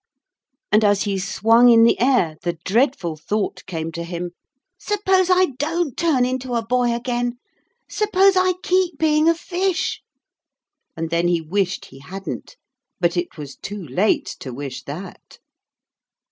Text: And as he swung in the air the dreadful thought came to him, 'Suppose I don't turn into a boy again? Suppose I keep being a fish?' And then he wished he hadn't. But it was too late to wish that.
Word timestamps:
And 0.71 0.83
as 0.83 1.03
he 1.03 1.19
swung 1.19 1.69
in 1.69 1.83
the 1.83 1.99
air 1.99 2.35
the 2.41 2.57
dreadful 2.65 3.15
thought 3.15 3.63
came 3.67 3.91
to 3.91 4.03
him, 4.03 4.31
'Suppose 4.79 5.29
I 5.29 5.49
don't 5.59 5.95
turn 5.95 6.25
into 6.25 6.55
a 6.55 6.65
boy 6.65 6.91
again? 6.95 7.37
Suppose 7.87 8.35
I 8.35 8.53
keep 8.63 8.97
being 8.97 9.29
a 9.29 9.35
fish?' 9.35 10.01
And 10.97 11.11
then 11.11 11.27
he 11.27 11.39
wished 11.39 11.85
he 11.85 11.99
hadn't. 11.99 12.57
But 12.99 13.15
it 13.15 13.37
was 13.37 13.55
too 13.57 13.83
late 13.87 14.25
to 14.39 14.51
wish 14.51 14.81
that. 14.85 15.37